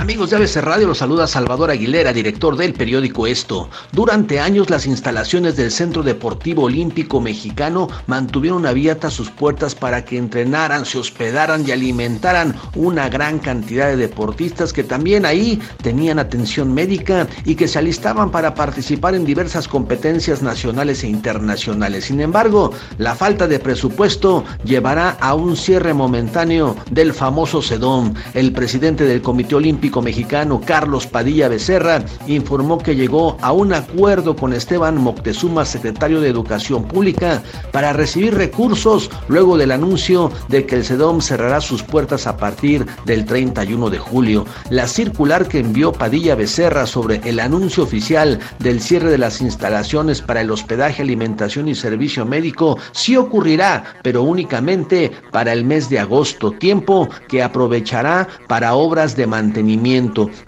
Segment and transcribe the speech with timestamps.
[0.00, 3.68] Amigos de ABC Radio, los saluda Salvador Aguilera, director del periódico Esto.
[3.92, 10.16] Durante años las instalaciones del Centro Deportivo Olímpico Mexicano mantuvieron abiertas sus puertas para que
[10.16, 16.72] entrenaran, se hospedaran y alimentaran una gran cantidad de deportistas que también ahí tenían atención
[16.72, 22.06] médica y que se alistaban para participar en diversas competencias nacionales e internacionales.
[22.06, 28.14] Sin embargo, la falta de presupuesto llevará a un cierre momentáneo del famoso SEDOM.
[28.32, 34.36] El presidente del Comité Olímpico Mexicano Carlos Padilla Becerra informó que llegó a un acuerdo
[34.36, 40.76] con Esteban Moctezuma, secretario de Educación Pública, para recibir recursos luego del anuncio de que
[40.76, 44.46] el CEDOM cerrará sus puertas a partir del 31 de julio.
[44.70, 50.22] La circular que envió Padilla Becerra sobre el anuncio oficial del cierre de las instalaciones
[50.22, 55.98] para el hospedaje, alimentación y servicio médico sí ocurrirá, pero únicamente para el mes de
[55.98, 59.79] agosto, tiempo que aprovechará para obras de mantenimiento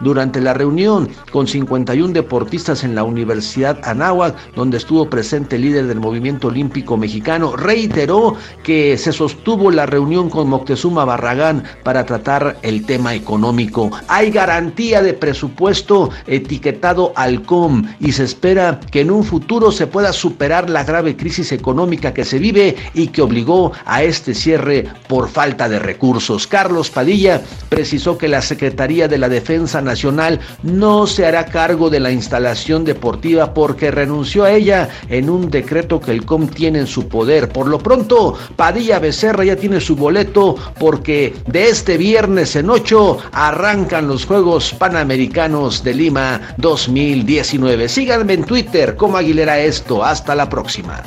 [0.00, 5.86] durante la reunión con 51 deportistas en la Universidad Anáhuac, donde estuvo presente el líder
[5.86, 12.58] del movimiento olímpico mexicano, reiteró que se sostuvo la reunión con Moctezuma Barragán para tratar
[12.62, 13.90] el tema económico.
[14.08, 19.86] Hay garantía de presupuesto etiquetado al COM y se espera que en un futuro se
[19.86, 24.86] pueda superar la grave crisis económica que se vive y que obligó a este cierre
[25.08, 26.46] por falta de recursos.
[26.46, 32.00] Carlos Padilla precisó que la Secretaría de la Defensa Nacional no se hará cargo de
[32.00, 36.88] la instalación deportiva porque renunció a ella en un decreto que el COM tiene en
[36.88, 37.48] su poder.
[37.48, 43.18] Por lo pronto, Padilla Becerra ya tiene su boleto porque de este viernes en 8
[43.30, 47.88] arrancan los Juegos Panamericanos de Lima 2019.
[47.88, 50.04] Síganme en Twitter como Aguilera Esto.
[50.04, 51.00] Hasta la próxima.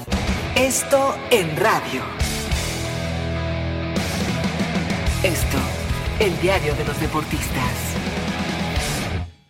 [0.55, 2.02] Esto en radio.
[5.22, 5.57] Esto,
[6.19, 8.25] el diario de los deportistas.